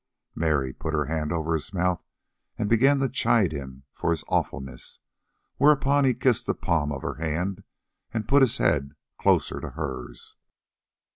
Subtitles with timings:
[0.33, 2.03] Mary put her hand over his mouth
[2.57, 4.97] and began to chide him for his awfulness,
[5.57, 7.63] whereupon he kissed the palm of her hand
[8.11, 10.37] and put his head closer to hers.